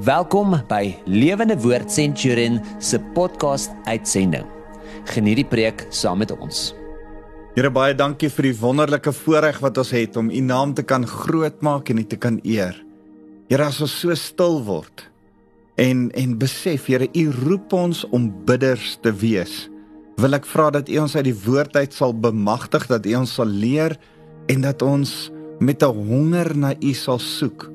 [0.00, 4.46] Welkom by Lewende Woord Centurion se podcast uitsending.
[5.04, 6.70] Geniet die preek saam met ons.
[7.52, 11.04] Here baie dankie vir die wonderlike voorreg wat ons het om U naam te kan
[11.04, 12.72] grootmaak en U te kan eer.
[13.52, 15.04] Here as ons so stil word
[15.76, 19.68] en en besef Here U roep ons om bidders te wees.
[20.16, 23.36] Wil ek vra dat U ons uit die woord uit sal bemagtig dat U ons
[23.36, 23.98] sal leer
[24.48, 25.28] en dat ons
[25.60, 27.71] met 'n honger na U sal soek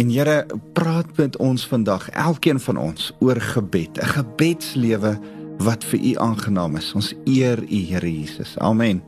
[0.00, 5.18] En Here, praat met ons vandag, elkeen van ons oor gebed, 'n gebedslewe
[5.58, 6.94] wat vir U aangenaam is.
[6.94, 8.58] Ons eer U, Here Jesus.
[8.58, 9.02] Amen.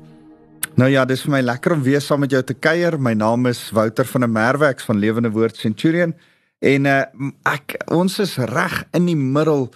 [0.75, 3.01] Nou ja, dis vir my lekker om weer saam met jou te kuier.
[3.01, 6.15] My naam is Wouter van der Merwe, ek van Lewende Woord Centurion.
[6.59, 7.03] En uh,
[7.45, 9.71] ek ons is reg in die middel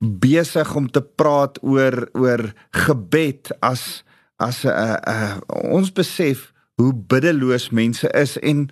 [0.00, 4.04] besig om te praat oor oor gebed as
[4.36, 5.36] as 'n uh, uh,
[5.72, 8.70] ons besef hoe biddeloos mense is en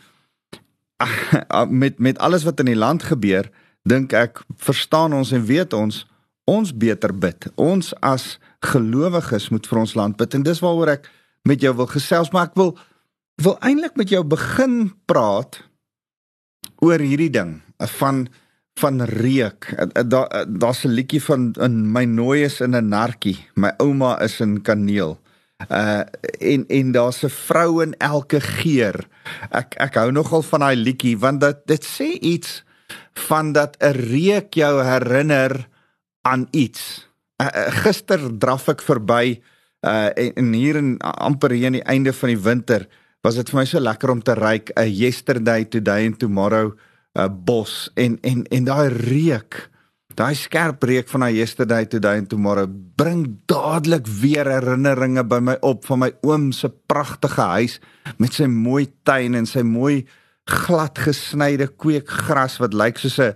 [1.82, 3.50] met met alles wat in die land gebeur,
[3.88, 6.04] dink ek verstaan ons en weet ons
[6.50, 7.46] ons beter bid.
[7.60, 8.38] Ons as
[8.72, 11.10] gelowiges moet vir ons land bid en dis waaroor ek
[11.48, 12.76] met jou wil gesels, maar ek wil
[13.40, 15.62] wil eintlik met jou begin praat
[16.84, 17.60] oor hierdie ding
[18.00, 18.26] van
[18.80, 19.70] van reuk.
[20.08, 23.38] Daar daar's 'n liedjie van in my nooi is in 'n nartjie.
[23.54, 25.18] My ouma is in kaneel
[25.68, 26.02] uh
[26.40, 29.06] en en daar's 'n vrou in elke geur.
[29.50, 32.64] Ek ek hou nogal van daai liedjie want dit dit sê iets
[33.28, 35.68] van dat 'n reuk jou herinner
[36.22, 37.08] aan iets.
[37.42, 39.40] Uh, uh, gister draf ek verby
[39.80, 42.88] uh en, en hier in amper hier aan die einde van die winter
[43.22, 46.72] was dit vir my so lekker om te ryk 'n yesterday today and tomorrow
[47.14, 49.69] uh, bos en en en daai reuk
[50.18, 52.66] Daai skerp reuk van daai yesterday today and tomorrow
[52.98, 57.78] bring dadelik weer herinneringe by my op van my oom se pragtige huis
[58.18, 60.02] met sy mooi tuin en sy mooi
[60.50, 63.34] glad gesnyde kweekgras wat lyk soos 'n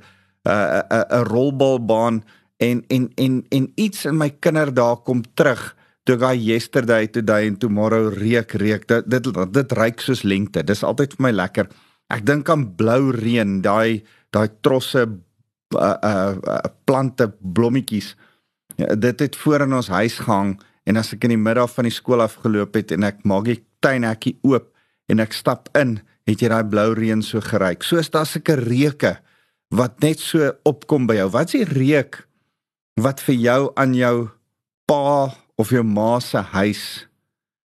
[0.49, 2.25] 'n 'n rolbalbaan
[2.59, 7.61] en en en en iets in my kinderdae kom terug toe daai yesterday today and
[7.61, 10.63] tomorrow reuk reuk dit dit dit ryk soos lente.
[10.63, 11.69] Dis altyd vir my lekker.
[12.13, 14.05] Ek dink aan blou reën daai
[14.35, 15.07] daai trosse
[15.77, 18.15] uh, uh, plante blommetjies.
[18.77, 21.89] Ja, dit het voor in ons huis gehang en as ek in die middag van
[21.89, 24.71] die skool afgeloop het en ek maak die tuinhekkie oop
[25.13, 25.99] en ek stap in,
[26.29, 27.85] het jy daai blou reën so geruik.
[27.85, 29.17] Soos daar sulke reuke
[29.75, 31.29] wat net so opkom by jou.
[31.35, 32.23] Wat is die reuk
[33.01, 34.29] wat vir jou aan jou
[34.89, 36.85] pa of jou ma se huis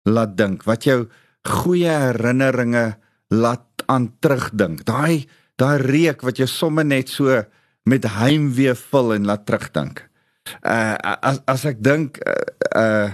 [0.09, 0.67] laat dink?
[0.69, 1.07] Wat jou
[1.49, 2.93] goeie herinneringe
[3.33, 4.85] laat aan terugdink?
[4.89, 5.27] Daai
[5.61, 7.43] daai reuk wat jou sommer net so
[7.89, 10.05] met heimwee vul en laat terugdink.
[10.67, 12.35] Uh as as ek dink uh,
[12.77, 13.11] uh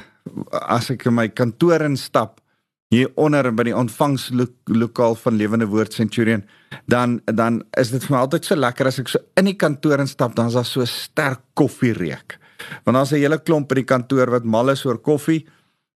[0.69, 2.41] as ek in my kantoor instap
[2.93, 6.45] hier onder by die ontvangslokaal van Lewende Woord Centurion,
[6.89, 10.01] dan dan is dit vir my altyd so lekker as ek so in die kantoor
[10.01, 12.39] instap, dan is daar so sterk koffiereuk.
[12.85, 15.47] Want daar's 'n hele klomp in die kantoor wat mal is oor koffie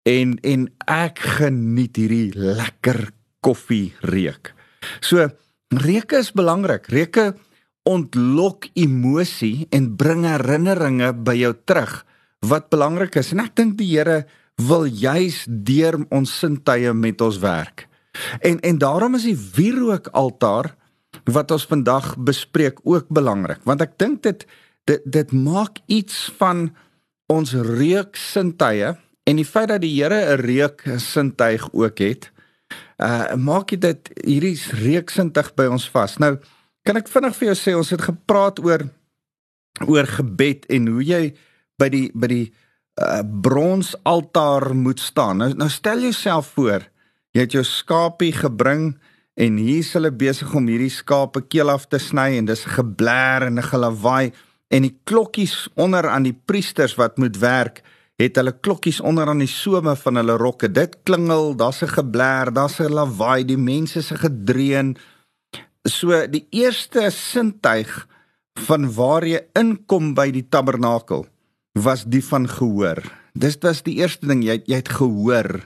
[0.06, 4.53] en en ek geniet hierdie lekker koffiereuk.
[5.01, 5.30] So
[5.69, 6.88] reuke is belangrik.
[6.88, 7.36] Reuke
[7.88, 12.01] ontlok emosie en bring herinneringe by jou terug
[12.45, 14.23] wat belangrik is en ek dink die Here
[14.59, 17.88] wil juis deur ons sintuie met ons werk.
[18.44, 20.73] En en daarom is die wierook altaar
[21.29, 24.45] wat ons vandag bespreek ook belangrik want ek dink dit
[24.89, 26.69] dit dit maak iets van
[27.29, 28.95] ons reuk sintuie
[29.29, 32.31] en die feit dat die Here 'n reuk sintuig ook het
[33.00, 36.18] uh maak dit hierdie reuk sintuig by ons vas.
[36.19, 36.38] Nou
[36.89, 38.81] Kan ek vinnig vir jou sê ons het gepraat oor
[39.85, 41.19] oor gebed en hoe jy
[41.77, 42.45] by die by die
[42.97, 45.38] uh, bronsaltaar moet staan.
[45.38, 46.88] Nou nou stel jouself voor,
[47.38, 48.95] jy het jou skapie gebring
[49.38, 53.61] en hier's hulle besig om hierdie skape keel af te sny en dis geblær en
[53.61, 54.33] 'n gelawaai
[54.73, 57.83] en die klokkies onder aan die priesters wat moet werk
[58.17, 60.67] het hulle klokkies onder aan die some van hulle rokke.
[60.67, 64.97] Dit klingel, daar's 'n geblær, daar's 'n lawaai, die mense se gedreun
[65.89, 67.89] So die eerste sintuig
[68.68, 71.25] van waar jy inkom by die tabernakel
[71.80, 73.01] was die van gehoor.
[73.33, 75.63] Dis was die eerste ding jy jy het gehoor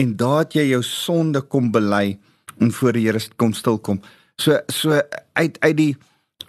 [0.00, 2.18] en daat jy jou sonde kom bely
[2.60, 4.02] en voor die Here kom stil kom.
[4.40, 5.00] So so
[5.34, 5.94] uit uit die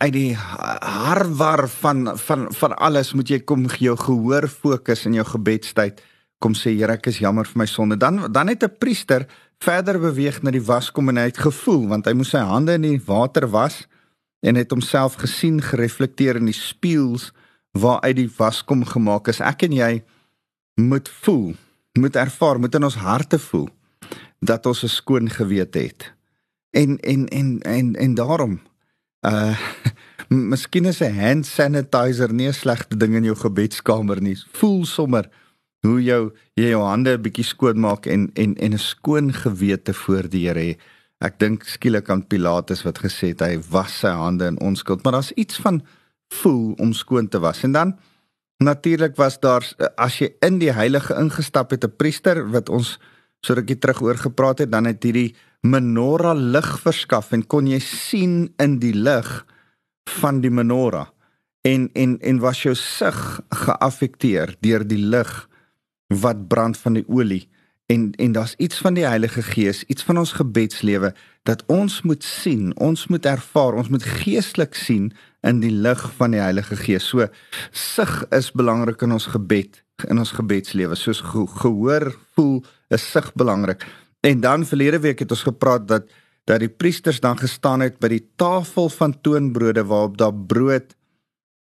[0.01, 5.27] uit die harwar van van van alles moet jy kom jou gehoor fokus in jou
[5.35, 6.01] gebedstyd
[6.39, 7.97] kom sê Here ek is jammer vir my sonde.
[7.97, 9.27] Dan dan het 'n priester
[9.65, 12.85] verder beweeg na die waskom en hy het gevoel want hy moes sy hande in
[12.85, 13.83] die water was
[14.45, 17.31] en het homself gesien gereflekteer in die spieëls
[17.75, 19.41] waaruit die waskom gemaak is.
[19.41, 19.91] Ek en jy
[20.79, 21.55] moet voel,
[21.99, 23.67] moet ervaar, moet in ons harte voel
[24.45, 26.13] dat ons 'n skoon gewete het.
[26.71, 28.59] En en en en en daarom
[29.25, 29.57] uh
[30.29, 34.37] Miskien is 'n hand sanitizer nie 'n slegte ding in jou gebedskamer nie.
[34.51, 35.29] Voel sommer
[35.85, 36.21] hoe jou
[36.57, 40.47] jy jou hande 'n bietjie skoon maak en en en 'n skoon gewete voor die
[40.47, 40.77] Here hê.
[41.21, 45.13] Ek dink skielik aan Pilatus wat gesê het hy was sy hande in onskuld, maar
[45.13, 45.81] daar's iets van
[46.33, 47.63] voel om skoon te was.
[47.63, 47.97] En dan
[48.57, 49.63] natuurlik was daar
[49.95, 52.99] as jy in die heilige ingestap het 'n priester wat ons
[53.41, 57.79] so rukkie terug oor gepraat het, dan het hierdie menorah lig verskaf en kon jy
[57.79, 59.45] sien in die lig
[60.21, 61.09] van die menorah
[61.65, 65.47] en en en was jou sig geaffekteer deur die lig
[66.07, 67.45] wat brand van die olie
[67.85, 71.13] en en daar's iets van die Heilige Gees, iets van ons gebedslewe
[71.43, 75.11] dat ons moet sien, ons moet ervaar, ons moet geestelik sien
[75.45, 77.07] in die lig van die Heilige Gees.
[77.07, 77.27] So
[77.71, 80.97] sig is belangrik in ons gebed, in ons gebedslewe.
[80.97, 83.85] Soos ge gehoor, voel is sig belangrik.
[84.25, 86.09] En dan verlede week het ons gepraat dat
[86.45, 90.93] dat die priesters dan gestaan het by die tafel van toonbrode waarop daar brood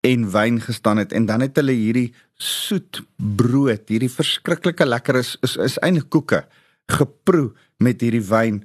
[0.02, 5.36] en wyn gestaan het en dan het hulle hierdie soet brood, hierdie verskriklike lekker is
[5.46, 6.44] is, is eintlik koeke
[6.92, 7.52] geproe
[7.84, 8.64] met hierdie wyn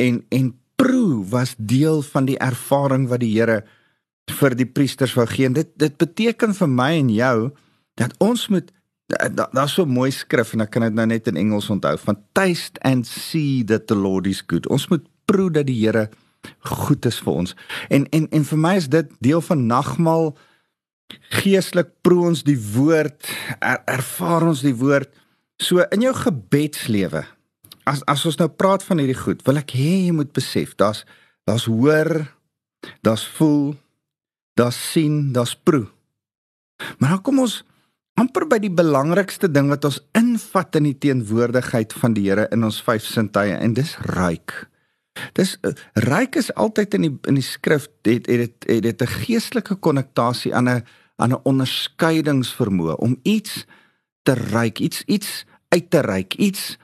[0.00, 3.62] en en proe was deel van die ervaring wat die Here
[4.38, 5.48] vir die priesters wou gee.
[5.52, 7.36] Dit dit beteken vir my en jou
[7.98, 8.72] dat ons moet
[9.08, 12.18] daar's da so mooi skrif en ek kan dit nou net in Engels onthou van
[12.36, 14.68] taste and see that the Lord is good.
[14.68, 16.08] Ons moet proe dat die Here
[16.68, 17.56] goed is vir ons.
[17.90, 20.36] En en en vir my is dit deel van nagmaal
[21.40, 23.28] geestelik proe ons die woord,
[23.60, 25.10] er, ervaar ons die woord.
[25.60, 27.24] So in jou gebedslewe.
[27.88, 31.04] As as ons nou praat van hierdie goed, wil ek hê jy moet besef, daar's
[31.48, 32.28] daar's hoor,
[33.00, 33.72] daar's voel,
[34.58, 35.86] daar's sien, daar's proe.
[37.00, 37.62] Maar nou kom ons
[38.18, 42.66] amper by die belangrikste ding wat ons invat in die teenwoordigheid van die Here in
[42.66, 44.66] ons vyf sintuie en dis ruik.
[45.32, 49.02] Dis uh, ruik is altyd in die in die skrif het het dit het, het
[49.02, 50.84] 'n geestelike konnektasie aan 'n
[51.16, 53.64] aan 'n onderskeidingsvermoë om iets
[54.22, 56.78] te ruik, iets iets uit te ruik, iets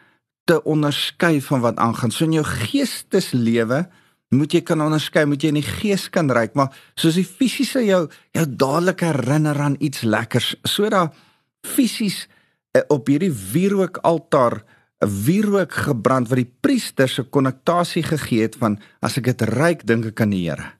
[0.45, 2.11] te onderskei van wat aangaan.
[2.11, 3.89] So in jou geesteslewe
[4.29, 7.85] moet jy kan onderskei, moet jy in die gees kan ruik, maar soos die fisiese
[7.85, 11.15] jou jou dadelik herinner aan iets lekkers, sodat
[11.67, 12.25] fisies
[12.77, 14.63] uh, op hierdie wierook altaar
[15.05, 19.85] 'n wierook gebrand wat die priester se konnektasie gegee het van as ek dit ruik,
[19.87, 20.73] dink ek aan die Here.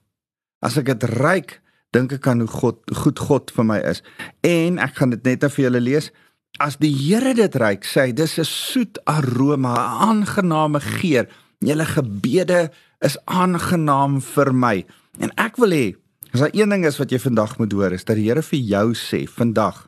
[0.61, 1.61] As ek dit ruik,
[1.93, 4.01] dink ek aan hoe God goed God vir my is.
[4.41, 6.11] En ek gaan dit net vir julle lees.
[6.59, 11.27] As die Here dit ruik, sê hy dis 'n soet aroma, 'n aangename geur.
[11.59, 12.71] Julle gebede
[13.01, 14.85] is aangenaam vir my.
[15.19, 15.95] En ek wil hê
[16.33, 18.59] as daar een ding is wat jy vandag moet hoor, is dat die Here vir
[18.59, 19.87] jou sê vandag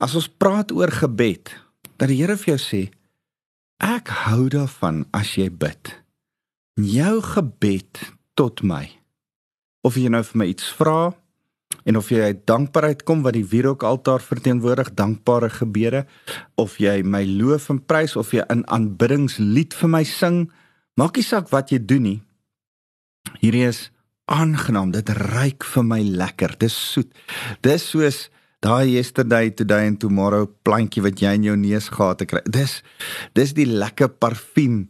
[0.00, 1.50] as ons praat oor gebed,
[1.96, 2.90] dat die Here vir jou sê
[3.84, 5.92] ek hou daarvan as jy bid.
[6.80, 8.00] Jou gebed
[8.34, 8.88] tot my
[9.84, 11.12] of jy nou vir my iets vra
[11.84, 16.04] en of jy uit dankbaarheid kom wat die wierook altaar verteenwoordig dankbare gebede
[16.60, 20.50] of jy my loof en prys of jy 'n aanbiddingslied vir my sing
[20.96, 22.20] maak nie saak wat jy doen nie
[23.42, 23.90] hierdie is
[24.24, 27.12] aangenaam dit ruik vir my lekker dis soet
[27.60, 28.30] dis soos
[28.64, 32.80] daai yesterday today and tomorrow plantjie wat jy in jou neus gehad het kry dis
[33.38, 34.86] dis die lekker parfuum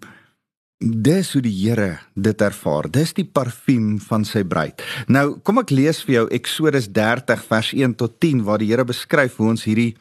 [0.84, 2.90] Dis hoe die Here dit ervaar.
[2.92, 4.82] Dis die parfuum van sy bruid.
[5.08, 8.84] Nou, kom ek lees vir jou Eksodus 30 vers 1 tot 10 waar die Here
[8.84, 9.94] beskryf hoe ons hierdie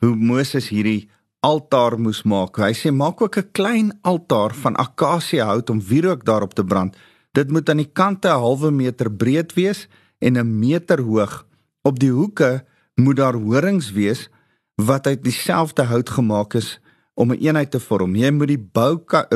[0.00, 1.06] hoe Moses hierdie
[1.46, 2.58] altaar moes maak.
[2.58, 6.96] Hy sê maak ook 'n klein altaar van akasie hout om wierook daarop te brand.
[7.32, 9.88] Dit moet aan die kante 'n halwe meter breed wees
[10.18, 11.46] en 'n meter hoog.
[11.82, 12.64] Op die hoeke
[12.98, 14.26] moet daar horings wees
[14.74, 16.78] wat uit dieselfde hout gemaak is
[17.14, 18.14] om 'n een eenheid te vorm.
[18.16, 18.68] Jy moet die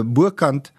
[0.04, 0.72] bokant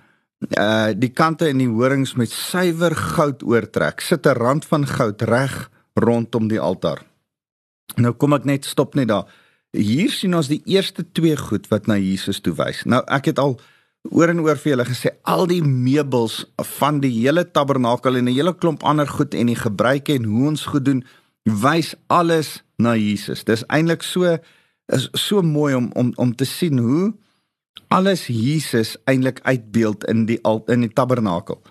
[0.60, 4.02] uh die kante en die horings met suiwer goud oortrek.
[4.02, 7.02] Sit 'n rand van goud reg rondom die altaar.
[7.96, 9.26] Nou kom ek net stop net daar.
[9.72, 12.84] Hier sien ons die eerste twee goed wat na Jesus toe wys.
[12.84, 13.60] Nou ek het al
[14.12, 16.44] oor en oor vir julle gesê al die meubels
[16.78, 20.48] van die hele tabernakel en 'n hele klomp ander goed en die gebruike en hoe
[20.48, 21.04] ons goed doen
[21.44, 23.44] wys alles na Jesus.
[23.44, 24.38] Dis eintlik so
[24.92, 27.14] is so mooi om om om te sien hoe
[27.94, 31.62] alles Jesus eintlik uitbeeld in die in die tabernakel.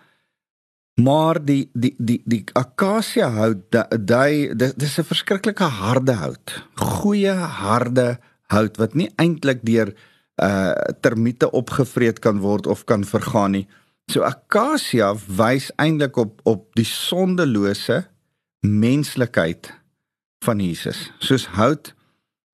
[1.01, 3.73] Maar die die die die akasia hout
[4.07, 6.65] daai dis 'n verskriklike harde hout.
[6.77, 8.19] Goeie harde
[8.53, 9.95] hout wat nie eintlik deur
[10.43, 13.69] uh termiete opgevreet kan word of kan vergaan nie.
[14.11, 18.12] So akasia wys eintlik op op die sondelose
[18.63, 19.73] menslikheid
[20.45, 21.11] van Jesus.
[21.19, 21.95] Soos hout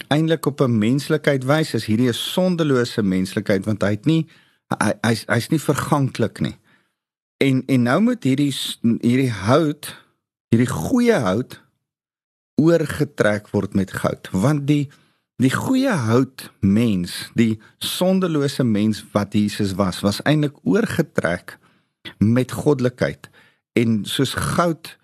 [0.09, 4.27] eintlik op 'n menslikheid wys is hierdie 'n sondelose menslikheid want hy het nie
[5.01, 6.57] hy's hy's nie verganklik nie.
[7.37, 8.55] En en nou moet hierdie
[9.01, 9.97] hierdie hout
[10.49, 11.61] hierdie goeie hout
[12.57, 14.89] oorgetrek word met goud want die
[15.37, 21.59] die goeie hout mens die sondelose mens wat Jesus was was eintlik oorgetrek
[22.19, 23.29] met goddelikheid
[23.73, 24.98] en soos goud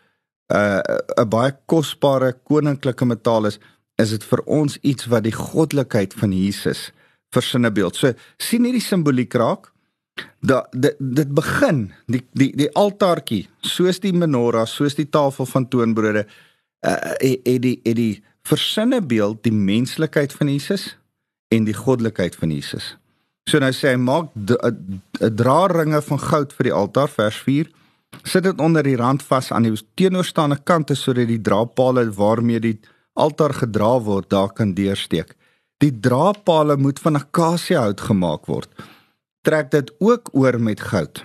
[0.54, 0.82] 'n
[1.18, 3.58] uh, baie kosbare koninklike metaal is
[4.02, 6.90] is dit vir ons iets wat die goddelikheid van Jesus
[7.34, 7.96] versinne beeld.
[7.96, 9.70] So sien hierdie simboliek raak?
[10.42, 15.68] Dat dit dit begin die die die altaartjie soos die menorah soos die tafel van
[15.68, 20.96] toonbrode uh, het die het die versinne beeld die menslikheid van Jesus
[21.54, 22.94] en die goddelikheid van Jesus.
[23.50, 25.02] So nou sê hy maak 'n
[25.36, 27.70] draeringe van goud vir die altaar vers 4
[28.22, 32.78] sit dit onder die rand vas aan die teenoorstaande kante sodat die draapale waarmee die
[33.12, 35.34] altaar gedra word daar kan deursteek.
[35.82, 38.70] Die draapale moet van akasiëhout gemaak word.
[39.44, 41.24] Trek dit ook oor met goud.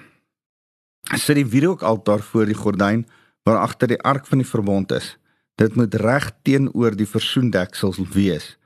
[1.15, 3.05] Sit die wierookaltaar voor die gordyn
[3.48, 5.15] waar agter die ark van die verbond is.
[5.55, 8.58] Dit moet reg teenoor die versoendeksel wees.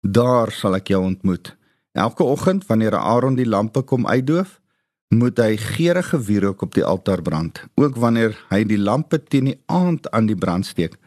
[0.00, 1.54] Daar sal ek jou ontmoet.
[1.92, 4.60] Elke oggend wanneer Aaron die lampe kom uitdoof,
[5.08, 7.62] moet hy geurende wierook op die altaar brand.
[7.74, 10.98] Ook wanneer hy die lampe teen die aand aan die brand steek,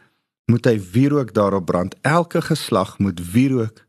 [0.50, 1.94] moet hy wierook daarop brand.
[2.02, 3.84] Elke geslag moet wierook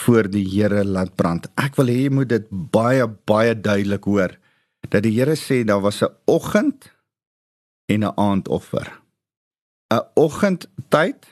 [0.00, 1.50] voor die Here laat brand.
[1.60, 4.36] Ek wil hê jy moet dit baie baie duidelik hoor
[4.88, 6.88] dat die Here sê daar was 'n oggend
[7.86, 8.88] en 'n aandoffer.
[9.92, 11.26] 'n oggendtyd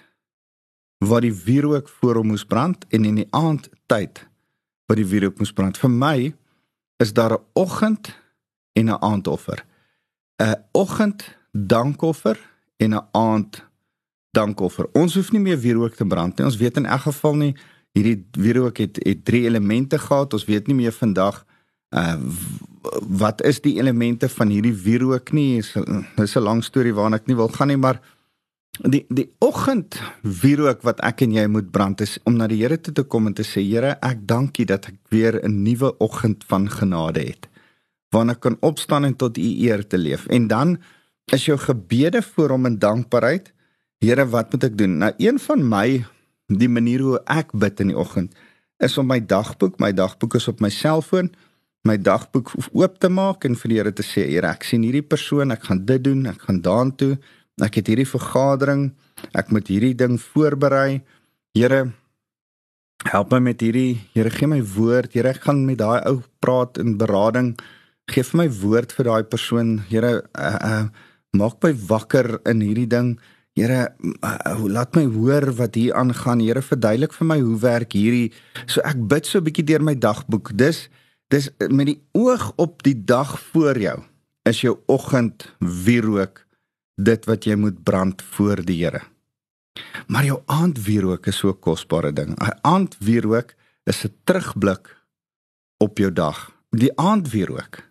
[0.98, 4.26] waar die wierook voor hom moes brand en in die aandtyd
[4.86, 5.78] waar die wierook moes brand.
[5.78, 6.34] Vir my
[6.98, 8.14] is daar 'n oggend
[8.72, 9.64] en 'n aandoffer.
[10.36, 12.38] 'n Oggend dankoffer
[12.76, 13.64] en 'n aand
[14.30, 14.86] dankoffer.
[14.92, 16.46] Ons hoef nie meer wierook te brand nie.
[16.46, 17.54] Ons weet in elk geval nie
[17.92, 20.32] hierdie wierook het het drie elemente gehad.
[20.32, 21.44] Ons weet nie meer vandag
[21.90, 22.16] uh
[23.08, 25.62] wat is die elemente van hierdie wierook nie.
[26.16, 28.00] Dis 'n lang storie waarna ek nie wil gaan nie, maar
[28.78, 32.76] Die die oggend wierook wat ek en jy moet brand is om na die Here
[32.78, 36.44] toe te kom en te sê Here, ek dankie dat ek weer 'n nuwe oggend
[36.46, 37.48] van genade het.
[38.14, 40.26] Waarna kan opstaan en tot U eer te leef.
[40.26, 40.78] En dan
[41.32, 43.52] is jou gebede voor hom in dankbaarheid.
[43.98, 44.98] Here, wat moet ek doen?
[44.98, 46.04] Nou een van my
[46.46, 48.32] die manier hoe ek bid in die oggend
[48.78, 51.34] is om my dagboek, my dagboek is op my selfoon,
[51.82, 55.02] my dagboek oop te maak en vir die Here te sê, Here, ek sien hierdie
[55.02, 57.18] persoon, ek gaan dit doen, ek gaan daartoe
[57.64, 58.92] Ek het hierdie vergadering,
[59.34, 61.00] ek moet hierdie ding voorberei.
[61.56, 61.88] Here
[63.10, 63.98] help my met hierdie.
[64.14, 65.14] Here gee my woord.
[65.16, 67.56] Here ek gaan met daai ou praat in berading.
[68.12, 69.78] Geef my woord vir daai persoon.
[69.90, 70.86] Here uh, uh,
[71.34, 73.16] maak my wakker in hierdie ding.
[73.58, 73.88] Here
[74.22, 76.44] uh, laat my hoor wat hier aangaan.
[76.44, 78.30] Here verduidelik vir my hoe werk hierdie.
[78.66, 80.54] So ek bid so 'n bietjie deur my dagboek.
[80.54, 80.88] Dis
[81.28, 83.98] dis met die oog op die dag voor jou.
[84.46, 86.47] Is jou oggend wierook
[86.98, 89.02] dit wat jy moet brand voor die Here.
[90.06, 92.34] Maar jou aandwierook is so 'n kosbare ding.
[92.34, 94.96] 'n Aandwierook is 'n terugblik
[95.78, 96.52] op jou dag.
[96.70, 97.86] Die aandwierook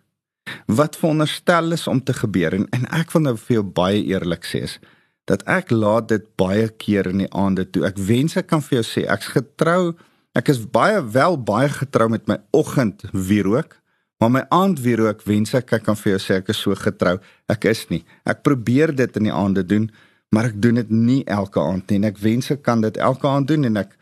[0.66, 4.44] wat veronderstel is om te gebeur en, en ek wil nou vir jou baie eerlik
[4.44, 4.78] sê is
[5.24, 7.84] dat ek laat dit baie keer in die aande toe.
[7.84, 9.94] Ek wens ek kan vir jou sê ek's getrou.
[10.32, 13.76] Ek is baie wel baie getrou met my oggendwierook.
[14.18, 16.74] Maar my aand weer ook wens ek ek kan vir jou sê ek is so
[16.74, 17.18] getrou.
[17.50, 18.02] Ek is nie.
[18.26, 19.86] Ek probeer dit in die aande doen,
[20.34, 22.02] maar ek doen dit nie elke aand nie.
[22.08, 23.94] Ek wens ek kan dit elke aand doen en ek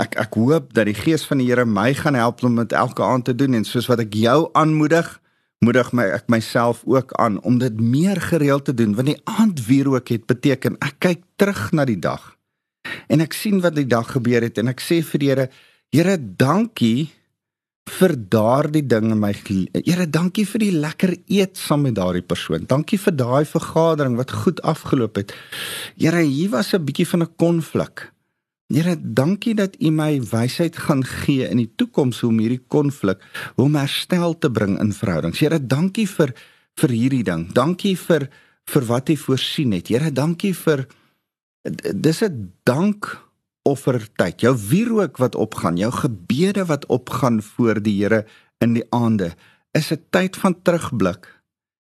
[0.00, 3.04] ek ek hoop dat die gees van die Here my gaan help om dit elke
[3.04, 5.06] aand te doen en soos wat ek jou aanmoedig,
[5.62, 9.60] moedig my ek myself ook aan om dit meer gereeld te doen want die aand
[9.68, 12.32] weer ook het beteken ek kyk terug na die dag.
[13.12, 15.48] En ek sien wat die dag gebeur het en ek sê vir die Here,
[15.94, 17.12] Here, dankie
[17.90, 19.32] vir daardie ding in my
[19.84, 22.66] Here dankie vir die lekker eet saam met daardie persoon.
[22.66, 25.34] Dankie vir daai vergadering wat goed afgeloop het.
[25.96, 28.12] Here, hier was 'n bietjie van 'n konflik.
[28.68, 33.20] Here, dankie dat U my wysheid gaan gee in die toekoms om hierdie konflik
[33.56, 35.38] om herstel te bring in verhoudings.
[35.38, 36.32] Here, dankie vir
[36.76, 37.52] vir hierdie ding.
[37.52, 38.28] Dankie vir
[38.64, 39.88] vir wat U voorsien het.
[39.88, 40.86] Here, dankie vir
[41.94, 43.23] dis 'n dank
[43.64, 48.24] offertyd, jou wierook wat opgaan, jou gebede wat opgaan voor die Here
[48.60, 49.32] in die aande,
[49.72, 51.26] is 'n tyd van terugblik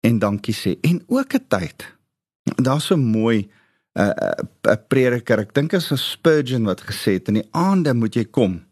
[0.01, 1.95] en dankie sê en ook 'n tyd.
[2.43, 3.49] Daar's so mooi
[3.95, 7.93] 'n uh, 'n prediker, ek dink is 'n Spurgeon wat gesê het in die aande
[7.93, 8.65] moet jy kom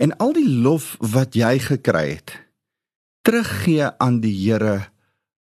[0.00, 2.50] en al die lof wat jy gekry het
[3.22, 4.90] teruggee aan die Here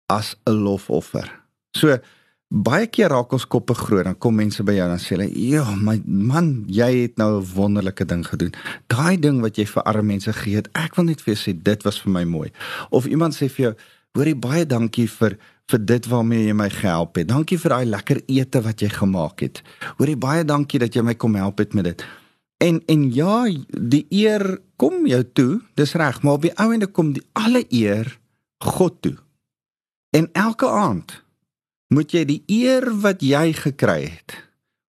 [0.09, 1.29] as 'n lofoffer.
[1.77, 1.99] So
[2.47, 5.65] Baie keer raak ons koppe groot, dan kom mense by jou en sê hulle, "Ja,
[5.75, 8.55] my man, jy het nou 'n wonderlike ding gedoen.
[8.87, 11.63] Daai ding wat jy vir arme mense gegee het, ek wil net vir jou sê
[11.63, 12.51] dit was vir my mooi."
[12.91, 13.75] Of iemand sê vir jou,
[14.15, 15.37] "Hoorie, baie dankie vir
[15.67, 17.29] vir dit waarmee jy my gehelp het.
[17.29, 19.63] Dankie vir daai lekker ete wat jy gemaak het.
[19.99, 22.07] Hoorie baie dankie dat jy my kom help het met dit.
[22.63, 26.87] En en ja, die eer kom jou toe, dis reg, maar op die ou ende
[26.87, 28.19] kom die alle eer
[28.65, 29.17] God toe.
[30.17, 31.26] En elke aand
[31.89, 34.47] moet jy die eer wat jy gekry het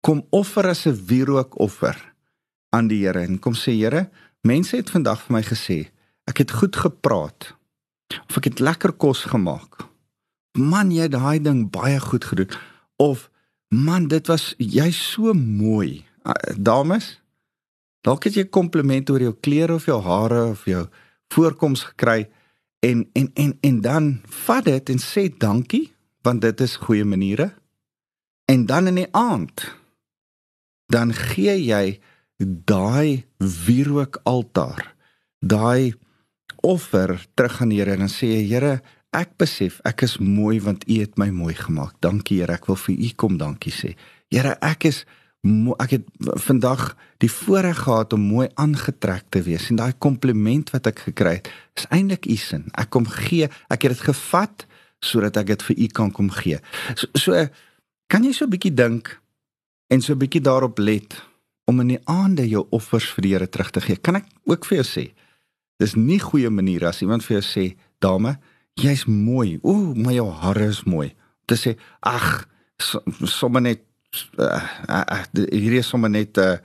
[0.01, 1.97] kom offer as 'n wierookoffer
[2.71, 4.09] aan die Here en kom sê Here,
[4.43, 5.79] mense het vandag vir my gesê,
[6.29, 7.55] ek het goed gepraat
[8.29, 9.89] of ek het lekker kos gemaak.
[10.59, 12.51] Man, jy het daai ding baie goed gedoen
[12.97, 13.31] of
[13.69, 16.05] man, dit was jy so mooi.
[16.25, 17.21] Ah, dames,
[18.03, 20.87] dalk het jy 'n kompliment oor jou klere of jou hare of jou
[21.33, 22.29] voorkoms gekry
[22.81, 25.93] en en en en dan vat dit en sê dankie
[26.27, 27.53] want dit is goeie maniere.
[28.49, 29.67] En dan in die aand
[30.89, 31.99] dan gee jy
[32.39, 34.95] daai wierook altaar,
[35.45, 35.95] daai
[36.65, 38.79] offer terug aan die Here en dan sê jy Here,
[39.13, 41.99] ek besef ek is mooi want U het my mooi gemaak.
[42.05, 43.95] Dankie Here, ek wil vir U kom dankie sê.
[44.33, 45.05] Here, ek is
[45.79, 46.07] ek het
[46.43, 51.37] vandag die voorreg gehad om mooi aangetrek te wees en daai kompliment wat ek gekry
[51.39, 52.67] het, is eintlik U sin.
[52.75, 54.67] Ek kom gee, ek het dit gevat
[55.05, 56.59] sodat ek dit vir U kan kom gee.
[56.95, 57.47] So, so
[58.09, 59.21] kan jy so 'n bietjie dink
[59.91, 61.23] en so 'n bietjie daarop let
[61.69, 63.97] om in die aande jou offers vir die Here terug te gee.
[63.97, 65.05] Kan ek ook vir jou sê,
[65.79, 68.39] dis nie goeie manier as iemand vir jou sê, "Dame,
[68.75, 69.59] jy's mooi.
[69.63, 71.15] Ooh, maar jou hare is mooi."
[71.47, 72.49] Te sê, "Ag,
[73.25, 73.81] sommer net
[74.39, 76.57] uh, uh, hierdie is sommer net uh,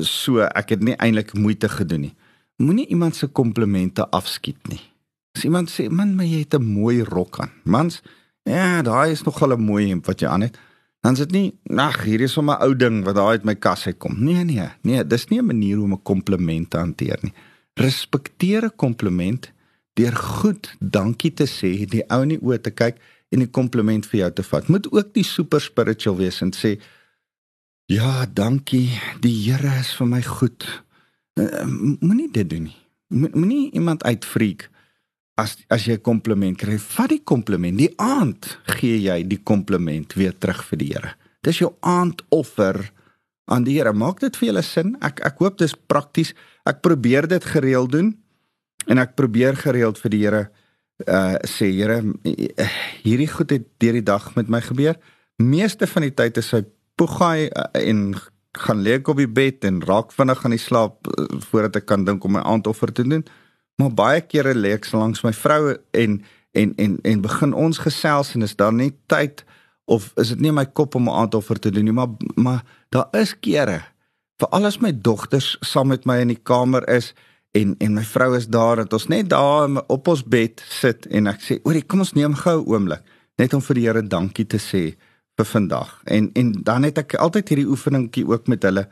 [0.00, 2.14] so ek het nie eintlik moeite gedoen nie."
[2.56, 4.89] Moenie iemand se komplimente afskiet nie.
[5.36, 8.02] As iemand sê, "Man, maar jy het 'n mooi rok aan." Mans,
[8.42, 10.58] ja, daai is nog al 'n mooi hemp wat jy aan het.
[11.00, 13.54] Dan is dit nie ag hier is sommer 'n ou ding wat daar uit my
[13.54, 14.16] kas uitkom.
[14.24, 17.32] Nee nee nee dis nie 'n manier om 'n kompliment te hanteer nie.
[17.74, 19.52] Respekteer 'n kompliment
[19.94, 22.96] deur goed dankie te sê die ou in die oë te kyk
[23.30, 24.68] en die kompliment vir jou te vat.
[24.68, 26.80] Moet ook die super spiritual wees en sê
[27.86, 30.82] ja dankie die Here is vir my goed.
[31.34, 31.64] Uh,
[32.00, 32.76] moenie dit doen nie.
[33.08, 34.68] Moenie iemand uitfreak
[35.40, 37.78] as as jy 'n kompliment kry, vat die kompliment.
[37.78, 41.14] Die aand gee jy die kompliment weer terug vir die Here.
[41.42, 42.92] Dis jou aandoffer
[43.46, 43.92] aan die Here.
[43.92, 44.96] Maak dit vir julle sin?
[45.00, 46.34] Ek ek hoop dis prakties.
[46.66, 48.16] Ek probeer dit gereeld doen
[48.86, 50.50] en ek probeer gereeld vir die Here
[51.06, 52.02] uh sê Here,
[53.02, 54.96] hierdie goed het deur die dag met my gebeur.
[55.38, 56.64] Meeste van die tyd is hy
[56.96, 58.14] poegaai uh, en
[58.52, 62.04] gaan lê op die bed en raak vinnig aan die slaap uh, voordat ek kan
[62.04, 63.24] dink om my aandoffer te doen.
[63.80, 66.20] Maar baie kere lê ek langs my vrou en
[66.58, 69.44] en en en begin ons gesels en is daar nie tyd
[69.90, 73.08] of is dit nie my kop om 'n aandoffer te doen nie, maar maar daar
[73.12, 73.80] is kere
[74.40, 77.14] vir alles my dogters saam met my in die kamer is
[77.52, 81.26] en en my vrou is daar dat ons net daar op ons bed sit en
[81.26, 83.02] ek sê oor kom ons neem gou 'n oomblik
[83.38, 84.96] net om vir die Here dankie te sê
[85.40, 86.00] vir vandag.
[86.04, 88.88] En en dan het ek altyd hierdie oefeningkie ook met hulle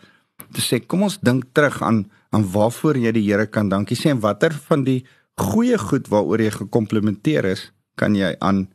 [0.54, 4.12] te sê kom ons dink terug aan aan waarvoor jy die Here kan dankie sê
[4.12, 5.00] en watter van die
[5.40, 8.66] goeie goed waaroor jy gekomplimenteer is, kan jy aan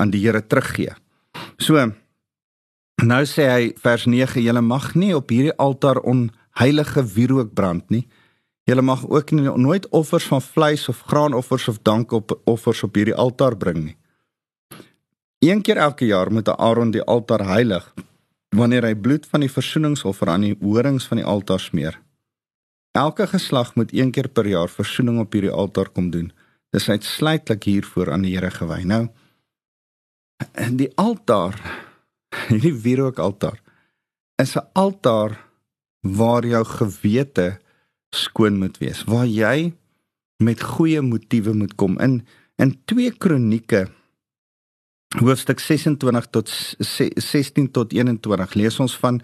[0.00, 0.94] aan die Here teruggee.
[1.58, 1.90] So
[3.04, 8.06] nou sê hy vers 9 julle mag nie op hierdie altaar onheilige wierook brand nie.
[8.64, 13.58] Julle mag ook nie, nooit offers van vleis of graanoffers of dankoffers op hierdie altaar
[13.60, 13.96] bring nie.
[15.44, 17.92] Een keer elke jaar moet Aaron die altaar heilig
[18.54, 21.98] wanneer hy bloed van die versoeningsoffer aan die horings van die altaar smeer.
[22.94, 26.30] Elke geslag moet een keer per jaar versoening op hierdie altaar kom doen.
[26.74, 28.82] Dis uitsluitlik hiervoor aan die Here gewy.
[28.86, 29.08] Nou
[30.58, 31.56] in die altaar,
[32.50, 33.60] hierdie wierook altaar,
[34.42, 35.38] is 'n altaar
[36.02, 37.58] waar jou gewete
[38.14, 39.74] skoon moet wees, waar jy
[40.42, 41.98] met goeie motiewe moet kom.
[41.98, 42.26] In
[42.58, 43.88] in 2 Kronieke
[45.20, 49.20] hoofstuk 26 tot 16 tot 21 lees ons van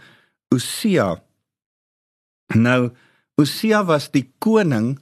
[0.55, 1.15] Osia.
[2.55, 2.91] Nou
[3.41, 4.99] Osia was die koning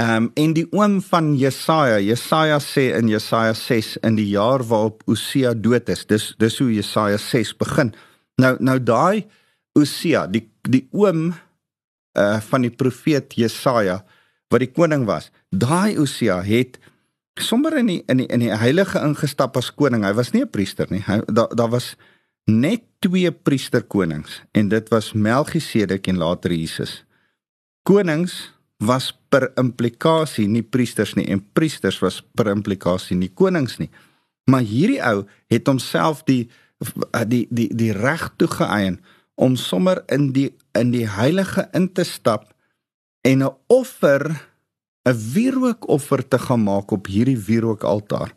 [0.00, 1.98] um, en die oom van Jesaja.
[2.02, 6.06] Jesaja sê in Jesaja 6 in die jaar waarop Osia dood is.
[6.08, 7.94] Dis dis hoe Jesaja 6 begin.
[8.40, 9.26] Nou nou daai
[9.76, 11.30] Osia, die die oom
[12.16, 14.00] uh van die profeet Jesaja
[14.50, 15.30] wat die koning was.
[15.50, 16.78] Daai Osia het
[17.40, 20.04] sommer in die in die in die heilige ingestap as koning.
[20.04, 21.04] Hy was nie 'n priester nie.
[21.26, 21.96] Daar daar was
[22.44, 27.04] net twee priesterkonings en dit was Melchisedek en later Jesus.
[27.82, 33.90] Konings was per implikasie nie priesters nie en priesters was per implikasie nie konings nie.
[34.44, 36.48] Maar hierdie ou het homself die
[37.26, 39.00] die die die reg toegeëien
[39.34, 42.52] om sommer in die in die heilige in te stap
[43.24, 44.30] en 'n offer
[45.06, 48.34] 'n wierookoffer te gaan maak op hierdie wierookaltaar.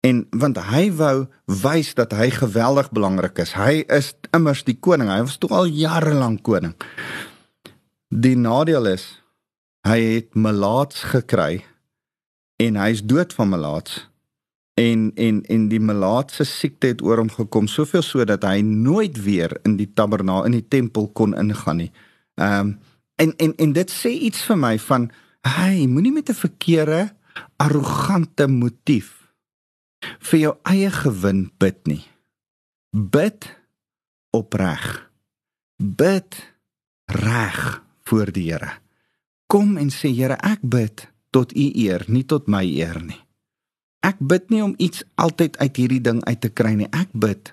[0.00, 3.52] En want hy wou wys dat hy geweldig belangrik is.
[3.58, 5.10] Hy is immers die koning.
[5.10, 6.74] Hy was toe al jare lank koning.
[8.08, 9.18] Die nadeel is
[9.88, 11.64] hy het melaats gekry
[12.56, 14.08] en hy's dood van melaats
[14.78, 19.22] en en en die melaatse siekte het oor hom gekom soveel so dat hy nooit
[19.22, 21.90] weer in die tabernakel in die tempel kon ingaan nie.
[22.38, 22.76] Ehm um,
[23.18, 25.08] en en en dit sê iets vir my van
[25.46, 27.14] hy moenie met 'n verkeerde
[27.56, 29.32] arrogante motief
[30.30, 32.04] vir jou eie gewin bid nie.
[32.92, 33.56] Bid
[34.30, 35.10] opreg.
[35.76, 36.38] Bid
[37.06, 38.72] reg voor die Here.
[39.46, 43.20] Kom en sê Here, ek bid tot U eer, nie tot my eer nie.
[44.04, 46.88] Ek bid nie om iets altyd uit hierdie ding uit te kry nie.
[46.92, 47.52] Ek bid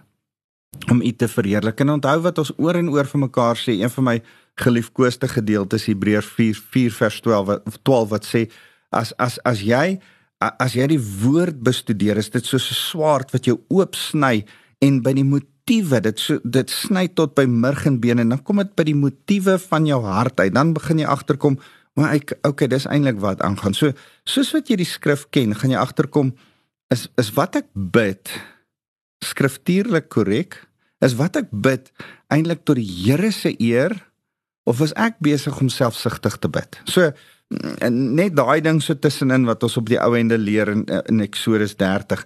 [0.92, 1.80] om U te verheerlik.
[1.82, 4.18] En onthou wat ons oor en oor vir mekaar sê, een van my
[4.62, 8.46] geliefkoeste gedeeltes Hebreërs 4 4 vers 12 wat 12 wat sê
[8.90, 10.00] as as as jy
[10.40, 14.46] as jy die woord bestudeer, is dit soos 'n swaard wat jou oop sny
[14.82, 18.44] en by die motiewe, dit so, dit sny tot by murg en bene en dan
[18.44, 20.54] kom dit by die motiewe van jou hart uit.
[20.54, 21.58] Dan begin jy agterkom
[21.96, 23.74] Maar ek okay, dis eintlik wat aangaan.
[23.74, 23.94] So
[24.28, 26.34] soos wat jy die skrif ken, gaan jy agterkom
[26.92, 28.32] is is wat ek bid
[29.24, 30.60] skriftuurlik korrek?
[31.00, 31.88] Is wat ek bid
[32.28, 33.96] eintlik tot die Here se eer
[34.66, 36.80] of is ek besig om selfsugtig te bid?
[36.90, 37.12] So
[37.90, 41.76] net daai ding so tussenin wat ons op die ou ende leer in, in Eksodus
[41.78, 42.26] 30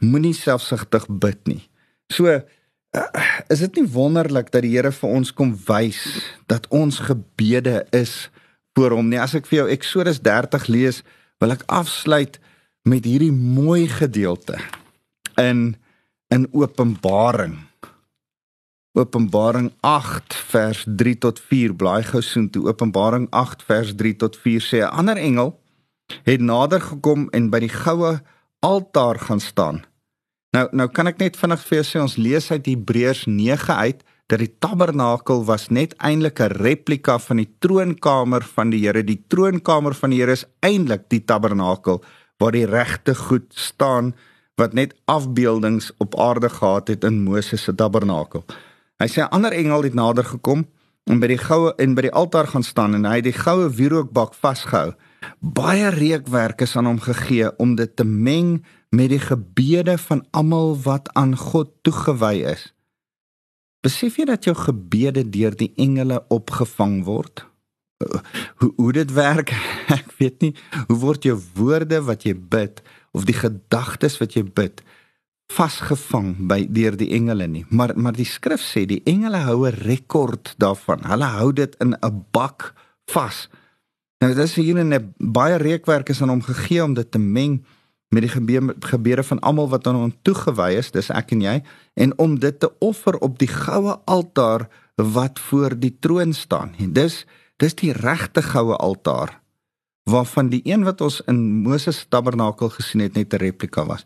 [0.00, 1.62] moenie selfsugtig bid nie.
[2.12, 2.40] So
[3.50, 6.00] is dit nie wonderlik dat die Here vir ons kom wys
[6.50, 8.30] dat ons gebede is
[8.74, 9.20] voor hom nie.
[9.20, 11.02] As ek vir jou Eksodus 30 lees,
[11.42, 12.38] wil ek afsluit
[12.88, 14.58] met hierdie mooi gedeelte
[15.40, 15.74] in
[16.32, 17.60] in Openbaring.
[18.94, 22.68] Openbaring 8 vers 3 tot 4 blaai gou soontoe.
[22.70, 25.60] Openbaring 8 vers 3 tot 4 sê 'n ander engel
[26.22, 28.20] het nader gekom en by die goue
[28.60, 29.82] altaar gaan staan.
[30.54, 34.04] Nou nou kan ek net vinnig vir jou sê ons lees uit Hebreërs 9 uit
[34.30, 39.02] dat die tabernakel was net eintlik 'n replika van die troonkamer van die Here.
[39.02, 42.04] Die troonkamer van die Here is eintlik die tabernakel
[42.38, 44.14] waar die regte goed staan
[44.56, 48.44] wat net afbeeldings op aarde gehad het in Moses se tabernakel.
[49.02, 50.66] Hy sê 'n ander engel het nader gekom
[51.10, 53.68] en by die goue en by die altaar gaan staan en hy het die goue
[53.68, 54.94] wierookbak vasgehou.
[55.40, 60.76] Baie reukwerk is aan hom gegee om dit te meng met die gebede van almal
[60.84, 62.72] wat aan God toegewy is.
[63.84, 67.44] Besef jy dat jou gebede deur die engele opgevang word?
[68.60, 69.50] Hoe hoe dit werk?
[69.98, 70.54] Ek weet nie.
[70.88, 74.82] Hoe word jou woorde wat jy bid of die gedagtes wat jy bid
[75.52, 77.64] vasgevang by deur die engele nie?
[77.70, 81.04] Maar maar die skrif sê die engele hou 'n rekord daarvan.
[81.04, 82.74] Hulle hou dit in 'n bak
[83.06, 83.48] vas.
[84.20, 87.64] Nou dis hier 'n baie reekwerk is aan hom gegee om dit te meng
[88.08, 88.30] met die
[88.80, 91.62] gebede van almal wat aan hom toegewy is, dis ek en jy,
[91.94, 96.74] en om dit te offer op die goue altaar wat voor die troon staan.
[96.78, 97.24] En dis
[97.56, 99.40] dis die regte goue altaar
[100.10, 104.04] waarvan die een wat ons in Moses se tabernakel gesien het net 'n replika was.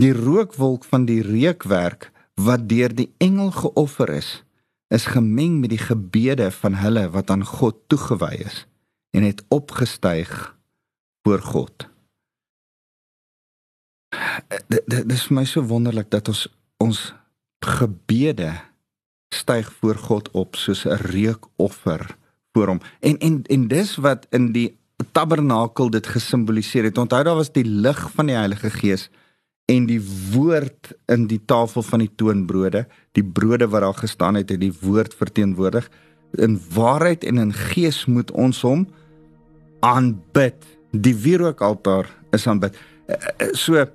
[0.00, 2.10] Die rookwolk van die reukwerk
[2.40, 4.30] wat deur die engel geoffer is,
[4.88, 8.64] is gemeng met die gebede van hulle wat aan God toegewy is
[9.12, 10.56] en het opgestyg
[11.22, 11.90] voor God
[14.68, 16.46] dit is vir my so wonderlik dat ons
[16.82, 17.00] ons
[17.64, 18.52] gebede
[19.34, 22.16] styg voor God op soos 'n reukoffer
[22.52, 22.80] voor hom.
[23.00, 24.78] En en en dis wat in die
[25.12, 26.98] tabernakel dit gesimboliseer het.
[26.98, 29.10] Onthou daar was die lig van die Heilige Gees
[29.70, 30.00] en die
[30.32, 32.86] woord in die tafel van die toonbrode,
[33.18, 35.86] die brode wat daar gestaan het, het die woord verteenwoordig.
[36.42, 38.86] In waarheid en in gees moet ons hom
[39.86, 40.58] aanbid.
[40.90, 42.78] Die wierookaltaar is aanbid.
[43.06, 43.86] Eh, eh, so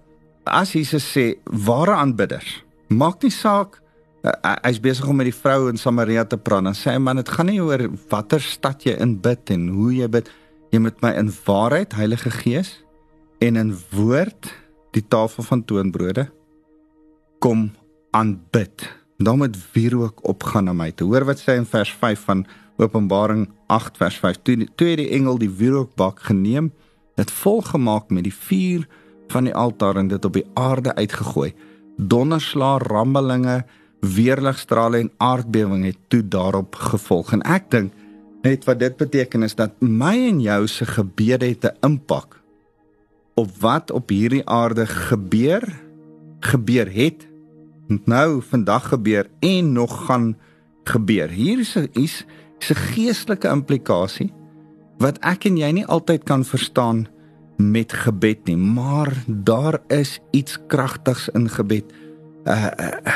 [0.45, 1.33] as Jesus sê
[1.65, 3.81] ware aanbidders, maak nie saak
[4.25, 7.19] uh, hy's besig om met die vrou in Samaria te praat en sê hy man
[7.21, 10.29] dit gaan nie oor watter stad jy in bid en hoe jy bid
[10.73, 12.75] jy moet my in waarheid Heilige Gees
[13.45, 14.51] en in woord
[14.95, 16.29] die tafel van toonbrode
[17.43, 17.69] kom
[18.15, 22.27] aanbid dan moet vuur ook opgaan na my te hoor wat sê in vers 5
[22.29, 22.45] van
[22.77, 26.71] Openbaring 8 vers 5 toe die engel die vuurhoekbak geneem
[27.15, 28.88] dit volgemaak met die vuur
[29.31, 31.53] van die altaar en dit op die aarde uitgegooi.
[31.97, 33.63] Donderslae, rambelinge,
[33.99, 37.31] weerligstrale en aardbewing het toe daarop gevolg.
[37.34, 37.93] En ek dink
[38.45, 42.41] net wat dit beteken is dat my en jou se gebede het 'n impak
[43.36, 45.63] op wat op hierdie aarde gebeur,
[46.39, 47.28] gebeur het,
[47.88, 50.36] nou vandag gebeur en nog gaan
[50.84, 51.30] gebeur.
[51.30, 52.26] Hier is 'n is
[52.69, 54.34] 'n geestelike implikasie
[54.98, 57.08] wat ek en jy nie altyd kan verstaan
[57.58, 61.84] met gebed nie, maar daar is iets kragtigs in gebed.
[62.45, 63.13] Uh, uh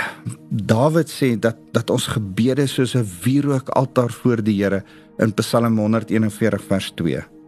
[0.50, 4.84] Dawid sê dat dat ons gebede soos 'n wierook altaar voor die Here
[5.18, 7.39] in Psalm 141 vers 2.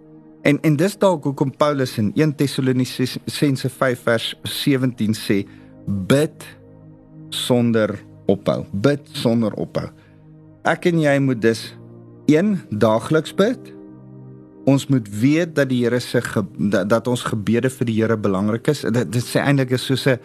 [0.42, 5.44] En en dis dalk hoekom Paulus in 1 Tessalonisense 5 vers 17 sê
[5.86, 6.46] bid
[7.30, 7.94] sonder
[8.26, 8.64] ophou.
[8.72, 9.90] Bid sonder ophou.
[10.66, 11.68] Ek en jy moet dus
[12.30, 13.72] een daagliks bid.
[14.70, 16.22] Ons moet weet dat die Here se
[16.58, 18.82] dat, dat ons gebede vir die Here belangrik is.
[18.82, 20.20] Dit, dit sê eintlik is soos 'n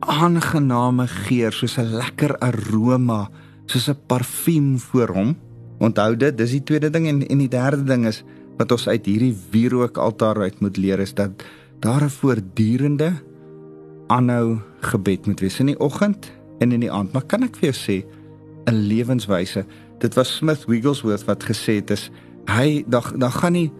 [0.00, 3.30] aangename geur, soos 'n lekker aroma,
[3.66, 5.36] soos 'n parfuum voor hom.
[5.78, 8.24] Onthou dit, dis die tweede ding en en die derde ding is
[8.56, 11.44] wat ons uit hierdie wierook altaar uit moet leer is dat
[11.80, 13.12] daar 'n voortdurende
[14.06, 17.12] aanhou gebed moet wees in die oggend en in die aand.
[17.12, 18.04] Maar kan ek vir jou sê
[18.66, 19.64] 'n lewenswyse.
[19.98, 22.10] Dit was Smith Wigglesworth wat gesê het is
[22.46, 23.72] hy dan dan gaan nie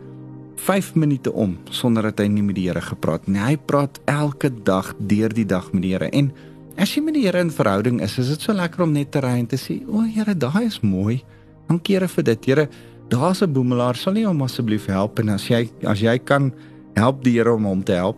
[0.56, 3.40] 5 minute om sonder dat hy nie met die Here gepraat nie.
[3.40, 6.32] Hy praat elke dag deur die dag met die Here en
[6.76, 9.20] as jy met die Here in verhouding is, is dit so lekker om net te
[9.20, 11.22] ry en te sê, "O Here, daai is mooi.
[11.68, 12.44] Dankie Here vir dit.
[12.44, 12.68] Here,
[13.08, 16.52] daar's 'n boemelaar, sal nie hom asseblief help en as jy as jy kan
[16.94, 18.16] help die Here om hom te help."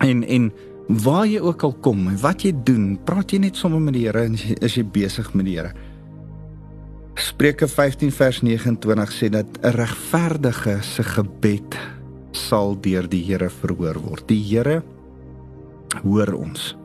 [0.00, 0.52] En en
[0.88, 4.06] waar jy ook al kom en wat jy doen, praat jy net sommer met die
[4.06, 5.72] Here en jy, is jy besig met die Here.
[7.14, 11.76] Spreuke 15 vers 29 sê dat 'n regverdige se gebed
[12.32, 14.28] sal deur die Here verhoor word.
[14.28, 14.82] Die Here
[16.04, 16.76] hoor ons.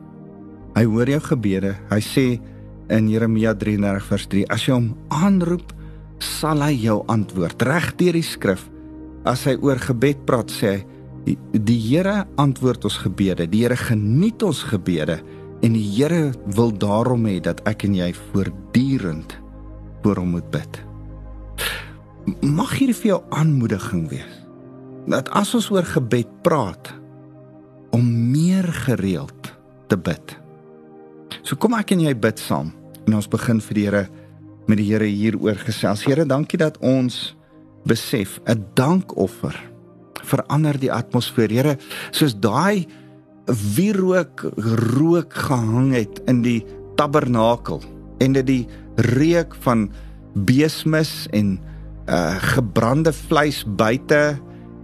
[0.74, 1.76] Hy hoor jou gebede.
[1.90, 2.40] Hy sê
[2.88, 5.72] in Jeremia 33 vers 3: As jy hom aanroep,
[6.22, 7.62] sal hy jou antwoord.
[7.62, 8.68] Reg deur die skrif.
[9.24, 10.82] As hy oor gebed praat, sê hy
[11.24, 13.46] Die, die Here antwoord ons gebede.
[13.48, 15.20] Die Here geniet ons gebede
[15.64, 19.36] en die Here wil daarom hê dat ek en jy voortdurend
[20.04, 20.80] voor hom moet bid.
[22.44, 24.40] Mag hierdie vir jou aanmoediging wees.
[25.08, 26.92] Dat as ons oor gebed praat
[27.96, 29.52] om meer gereeld
[29.88, 30.36] te bid.
[31.44, 32.72] So kom ek en jy bid saam
[33.04, 34.04] en ons begin vir die Here
[34.66, 36.04] met die Here hieroor gesels.
[36.04, 37.36] Here, dankie dat ons
[37.84, 39.54] besef 'n dankoffer
[40.24, 41.50] verander die atmosfeer.
[41.50, 41.76] Here,
[42.10, 42.86] soos daai
[43.76, 44.46] wierook
[44.96, 46.64] rook gehang het in die
[46.96, 47.82] tabernakel
[48.18, 49.90] en dit die reuk van
[50.34, 51.58] beesmis en
[52.08, 54.38] uh gebrande vleis buite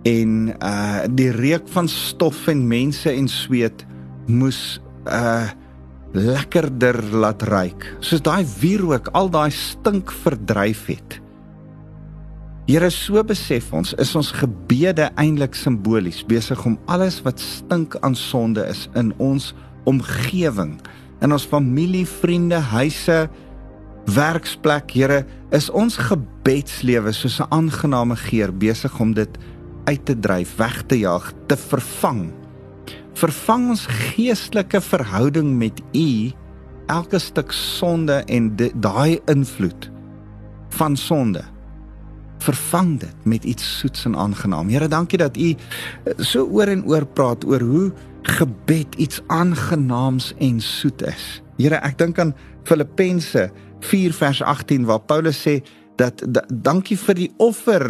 [0.09, 3.85] en uh die reuk van stof en mense en sweet
[4.27, 5.51] moes uh
[6.13, 7.87] lekkerder laat ruik.
[8.01, 11.21] Soos daai wierook al daai stink verdryf het.
[12.71, 18.15] Here so besef ons is ons gebede eintlik simbolies besig om alles wat stink aan
[18.15, 19.55] sonde is in ons
[19.91, 20.79] omgewing
[21.21, 23.29] in ons familie, vriende, huise,
[24.11, 29.39] werksplek, Here, is ons gebedslewe soos 'n aangename geur besig om dit
[29.85, 32.33] uit te dryf, weg te jaag, te vervang.
[33.19, 36.31] Vervang ons geestelike verhouding met U
[36.91, 39.91] elke stuk sonde en daai invloed
[40.69, 41.45] van sonde
[42.41, 44.69] vervang dit met iets soets en aangenaam.
[44.73, 47.91] Here, dankie dat U eh, so oor en oor praat oor hoe
[48.23, 51.43] gebed iets aangenaams en soet is.
[51.61, 52.35] Here, ek dink aan
[52.69, 53.51] Filippense
[53.85, 55.61] 4 vers 18 waar Paulus sê
[56.01, 57.85] dat da, dankie vir die offer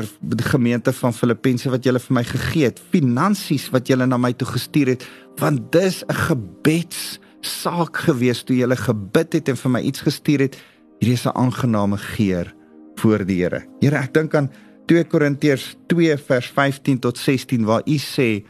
[0.51, 4.49] gemeente van Filippense wat julle vir my gegee het, finansies wat julle na my toe
[4.51, 5.07] gestuur het,
[5.38, 10.40] want dis 'n gebeds saak gewees toe julle gebid het en vir my iets gestuur
[10.40, 10.59] het.
[11.01, 12.55] Hierdie is 'n aangename geur
[12.96, 13.64] voor die Here.
[13.81, 14.51] Here, ek dink aan
[14.87, 18.44] 2 Korintiërs 2 vers 15 tot 16 waar u sê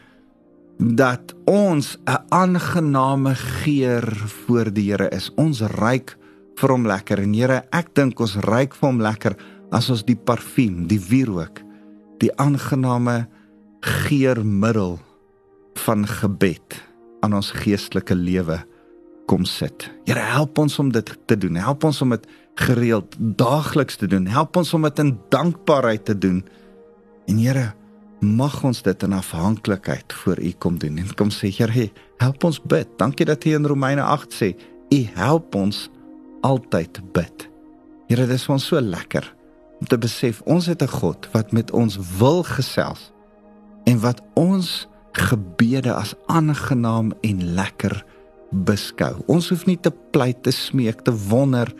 [0.77, 4.03] dat ons 'n aangename geur
[4.45, 5.31] voor die Here is.
[5.35, 6.17] Ons ryk
[6.55, 9.35] vir hom lekker en Here, ek dink ons ryk vir hom lekker
[9.71, 11.61] as ons die parfuum, die wierook,
[12.21, 13.25] die aangename
[13.81, 14.99] geurmiddel
[15.85, 16.77] van gebed
[17.25, 18.59] aan ons geestelike lewe
[19.31, 19.87] kom sit.
[20.05, 21.55] Here, help ons om dit te doen.
[21.55, 22.25] Help ons om dit
[22.59, 24.27] gereeld daagliks te doen.
[24.27, 26.41] Help ons om dit in dankbaarheid te doen.
[27.31, 27.71] En Here,
[28.21, 30.99] mag ons dit in afhanklikheid voor U kom doen.
[31.01, 31.87] En kom sê Here,
[32.21, 32.89] help ons bid.
[32.99, 34.53] Dankie dat U in Romeine 8 sê,
[34.91, 35.87] U help ons
[36.45, 37.47] altyd bid.
[38.11, 39.31] Here, dit is vir ons so lekker
[39.81, 43.11] om te besef ons het 'n God wat met ons wil gesels
[43.83, 48.05] en wat ons gebede as aangenaam en lekker
[48.51, 49.15] beskou.
[49.25, 51.73] Ons hoef nie te pleit te smeek te wonder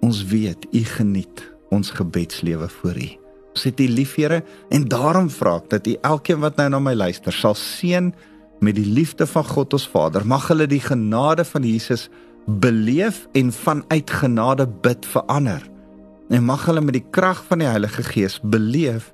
[0.00, 3.08] Ons weet U geniet ons gebedslewe voor U.
[3.52, 4.40] Ons het U lief, Here,
[4.72, 8.10] en daarom vra ek dat U elkeen wat nou na my luister, sal seën
[8.64, 10.24] met die liefde van God ons Vader.
[10.26, 12.08] Mag hulle die genade van Jesus
[12.46, 15.62] beleef en vanuit genade bid vir ander.
[16.30, 19.10] En mag hulle met die krag van die Heilige Gees beleef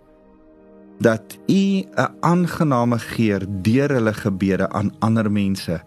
[1.00, 5.80] dat U 'n aangename geur deur hulle gebede aan ander mense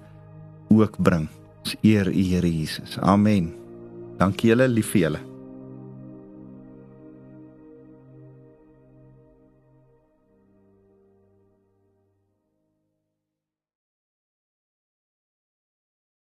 [0.70, 1.28] ook bring.
[1.60, 2.98] Ons eer U Here Jesus.
[3.00, 3.54] Amen.
[4.18, 5.20] Dankie julle, lief vir julle.